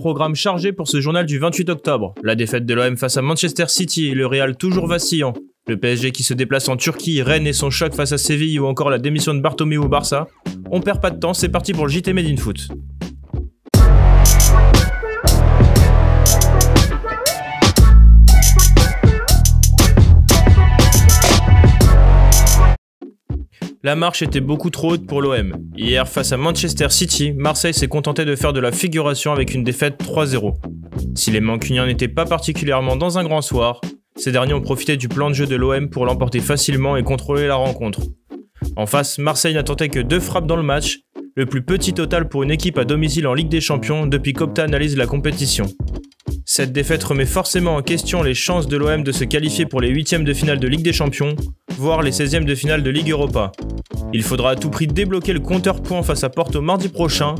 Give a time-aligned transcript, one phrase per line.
[0.00, 2.14] programme chargé pour ce journal du 28 octobre.
[2.22, 5.34] La défaite de l'OM face à Manchester City, le Real toujours vacillant,
[5.68, 8.66] le PSG qui se déplace en Turquie, Rennes et son choc face à Séville ou
[8.66, 10.26] encore la démission de Bartomeu au Barça.
[10.70, 12.68] On perd pas de temps, c'est parti pour le JT Made in Foot.
[23.82, 25.56] La marche était beaucoup trop haute pour l'OM.
[25.74, 29.64] Hier, face à Manchester City, Marseille s'est contenté de faire de la figuration avec une
[29.64, 30.52] défaite 3-0.
[31.14, 33.80] Si les Mancuniens n'étaient pas particulièrement dans un grand soir,
[34.16, 37.46] ces derniers ont profité du plan de jeu de l'OM pour l'emporter facilement et contrôler
[37.46, 38.02] la rencontre.
[38.76, 40.98] En face, Marseille n'a tenté que deux frappes dans le match,
[41.34, 44.62] le plus petit total pour une équipe à domicile en Ligue des Champions depuis qu'Opta
[44.62, 45.64] analyse la compétition.
[46.44, 49.88] Cette défaite remet forcément en question les chances de l'OM de se qualifier pour les
[49.88, 51.34] huitièmes de finale de Ligue des Champions,
[51.80, 53.52] voire les 16e de finale de Ligue Europa.
[54.12, 57.36] Il faudra à tout prix débloquer le compteur point face à Porto mardi prochain,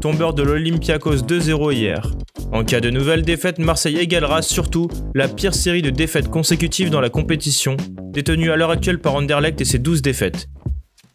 [0.00, 2.10] tombeur de l'Olympiakos 2-0 hier.
[2.50, 7.02] En cas de nouvelle défaite, Marseille égalera surtout la pire série de défaites consécutives dans
[7.02, 7.76] la compétition,
[8.10, 10.48] détenue à l'heure actuelle par Anderlecht et ses 12 défaites.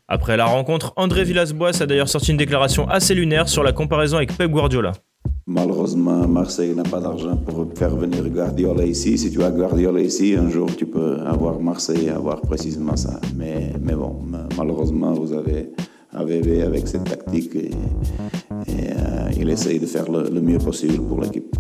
[0.07, 4.17] Après la rencontre, André Villas-Boas a d'ailleurs sorti une déclaration assez lunaire sur la comparaison
[4.17, 4.91] avec Pep Guardiola.
[5.49, 9.17] Malheureusement, Marseille n'a pas d'argent pour faire venir Guardiola ici.
[9.17, 13.19] Si tu as Guardiola ici, un jour tu peux avoir Marseille avoir précisément ça.
[13.35, 14.15] Mais, mais bon,
[14.55, 15.71] malheureusement, vous avez
[16.13, 17.71] AVV avec cette tactique et,
[18.69, 21.55] euh, il essaye de faire le, le mieux possible pour l'équipe.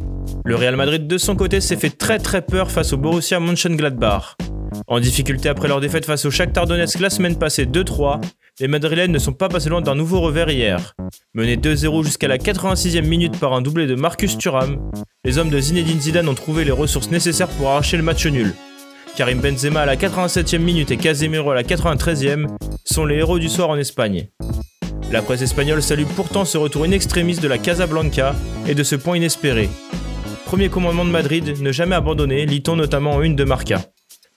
[0.45, 4.35] Le Real Madrid, de son côté, s'est fait très très peur face au Borussia Mönchengladbach.
[4.87, 8.21] En difficulté après leur défaite face au Shakhtar Donetsk la semaine passée 2-3,
[8.59, 10.93] les Madrilènes ne sont pas passés loin d'un nouveau revers hier.
[11.33, 14.91] Menés 2-0 jusqu'à la 86e minute par un doublé de Marcus Thuram,
[15.23, 18.53] les hommes de Zinedine Zidane ont trouvé les ressources nécessaires pour arracher le match nul.
[19.15, 22.47] Karim Benzema à la 87e minute et Casemiro à la 93e
[22.83, 24.27] sont les héros du soir en Espagne.
[25.11, 28.35] La presse espagnole salue pourtant ce retour in de la Casablanca
[28.67, 29.69] et de ce point inespéré.
[30.45, 33.81] Premier commandement de Madrid, ne jamais abandonner, lit-on notamment en une de Marca.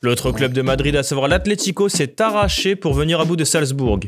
[0.04, 4.00] L'autre club de Madrid, à savoir l'Atlético, s'est arraché pour venir à bout de Salzbourg.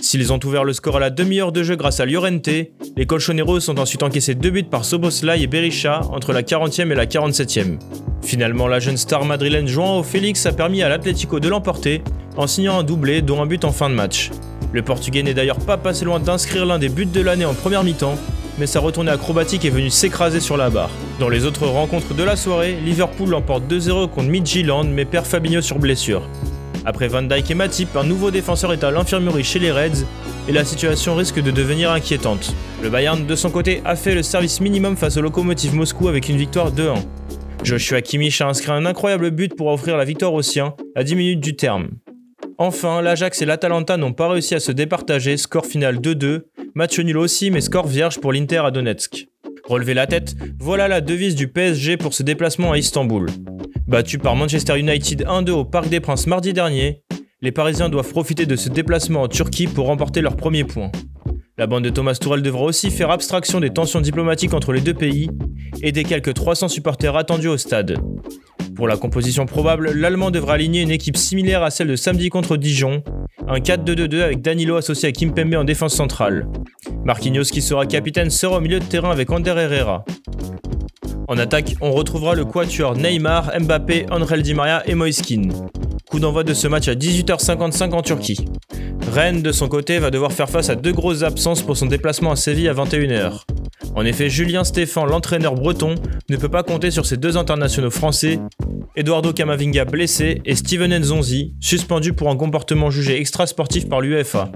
[0.00, 3.60] S'ils ont ouvert le score à la demi-heure de jeu grâce à Llorente, les Colchoneros
[3.60, 7.78] sont ensuite encaissés deux buts par Soboslai et Berisha entre la 40e et la 47e.
[8.22, 12.02] Finalement, la jeune star madrilène João Félix a permis à l'Atlético de l'emporter
[12.36, 14.32] en signant un doublé dont un but en fin de match.
[14.72, 17.84] Le Portugais n'est d'ailleurs pas passé loin d'inscrire l'un des buts de l'année en première
[17.84, 18.18] mi-temps,
[18.58, 20.90] mais sa retournée acrobatique est venue s'écraser sur la barre.
[21.18, 25.62] Dans les autres rencontres de la soirée, Liverpool l'emporte 2-0 contre Midtjylland mais perd Fabinho
[25.62, 26.28] sur blessure.
[26.84, 30.04] Après Van Dijk et Matip, un nouveau défenseur est à l'infirmerie chez les Reds
[30.46, 32.54] et la situation risque de devenir inquiétante.
[32.82, 36.28] Le Bayern, de son côté, a fait le service minimum face au Lokomotiv Moscou avec
[36.28, 36.96] une victoire 2-1.
[37.64, 41.16] Joshua Kimmich a inscrit un incroyable but pour offrir la victoire aux siens à 10
[41.16, 41.88] minutes du terme.
[42.58, 46.42] Enfin, l'Ajax et l'Atalanta n'ont pas réussi à se départager, score final 2-2,
[46.74, 49.28] match nul aussi mais score vierge pour l'Inter à Donetsk.
[49.68, 53.28] Relever la tête, voilà la devise du PSG pour ce déplacement à Istanbul.
[53.88, 57.02] Battu par Manchester United 1-2 au Parc des Princes mardi dernier,
[57.42, 60.92] les Parisiens doivent profiter de ce déplacement en Turquie pour remporter leur premier point.
[61.58, 64.94] La bande de Thomas Tourel devra aussi faire abstraction des tensions diplomatiques entre les deux
[64.94, 65.30] pays
[65.82, 67.98] et des quelques 300 supporters attendus au stade.
[68.76, 72.56] Pour la composition probable, l'Allemand devra aligner une équipe similaire à celle de samedi contre
[72.56, 73.02] Dijon,
[73.48, 76.46] un 4-2-2-2 avec Danilo associé à Kimpembe en défense centrale.
[77.06, 80.04] Marquinhos qui sera capitaine sera au milieu de terrain avec Ander Herrera.
[81.28, 85.42] En attaque, on retrouvera le quatuor Neymar, Mbappé, Angel Di Maria et Moiskin.
[86.10, 88.44] Coup d'envoi de ce match à 18h55 en Turquie.
[89.12, 92.32] Rennes, de son côté, va devoir faire face à deux grosses absences pour son déplacement
[92.32, 93.42] à Séville à 21h.
[93.94, 95.94] En effet, Julien Stéphan, l'entraîneur breton,
[96.28, 98.40] ne peut pas compter sur ses deux internationaux français,
[98.96, 104.50] Eduardo Camavinga blessé et Steven Nzonzi, suspendu pour un comportement jugé extra-sportif par l'UEFA.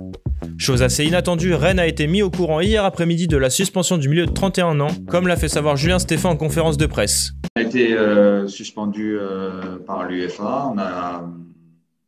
[0.60, 4.10] Chose assez inattendue, Rennes a été mis au courant hier après-midi de la suspension du
[4.10, 7.32] milieu de 31 ans, comme l'a fait savoir Julien Stéphan en conférence de presse.
[7.56, 10.70] Il a été euh, suspendu euh, par l'UEFA.
[10.70, 11.24] On a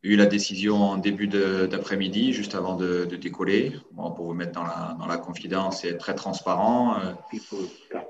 [0.03, 3.71] eu la décision en début d'après-midi, juste avant de, décoller.
[3.95, 6.97] pour vous mettre dans la, dans confidence et être très transparent.
[6.99, 7.13] Euh,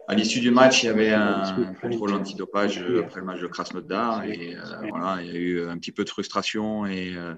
[0.10, 4.26] à l'issue du match, il y avait un contrôle antidopage après le match de Krasnodar.
[4.26, 7.34] Et euh, voilà, il y a eu un petit peu de frustration et euh,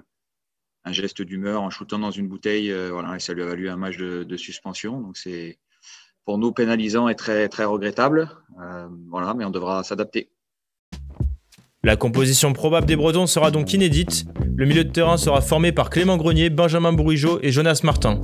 [0.86, 2.72] un geste d'humeur en shootant dans une bouteille.
[2.90, 5.00] voilà, et ça lui a valu un match de, suspension.
[5.00, 5.58] Donc c'est
[6.24, 8.30] pour nous pénalisant et très, très regrettable.
[9.10, 10.30] voilà, mais on devra s'adapter.
[11.86, 14.24] La composition probable des Bretons sera donc inédite.
[14.56, 18.20] Le milieu de terrain sera formé par Clément Grenier, Benjamin Bourigeau et Jonas Martin.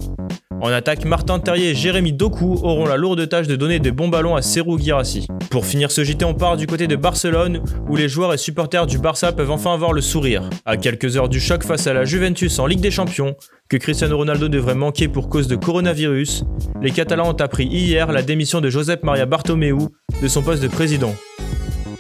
[0.61, 4.09] En attaque, Martin Terrier et Jérémy Doku auront la lourde tâche de donner des bons
[4.09, 5.29] ballons à Serou Girassi.
[5.53, 8.87] Pour finir ce JT, on part du côté de Barcelone, où les joueurs et supporters
[8.87, 10.49] du Barça peuvent enfin avoir le sourire.
[10.65, 13.37] À quelques heures du choc face à la Juventus en Ligue des Champions,
[13.69, 16.45] que Cristiano Ronaldo devrait manquer pour cause de coronavirus,
[16.81, 19.77] les Catalans ont appris hier la démission de Josep Maria Bartomeu
[20.23, 21.15] de son poste de président.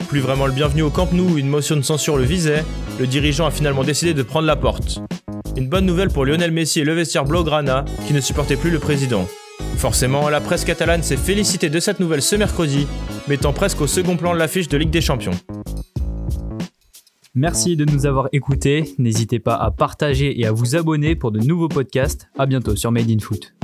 [0.08, 2.64] Plus vraiment le bienvenu au Camp Nou une motion de censure le visait,
[2.98, 5.00] le dirigeant a finalement décidé de prendre la porte.
[5.58, 8.78] Une bonne nouvelle pour Lionel Messi et le vestiaire Blaugrana qui ne supportaient plus le
[8.78, 9.28] président.
[9.76, 12.86] Forcément, la presse catalane s'est félicitée de cette nouvelle ce mercredi,
[13.28, 15.32] mettant presque au second plan l'affiche de Ligue des Champions.
[17.34, 18.94] Merci de nous avoir écoutés.
[18.98, 22.28] N'hésitez pas à partager et à vous abonner pour de nouveaux podcasts.
[22.38, 23.54] À bientôt sur Made in Foot.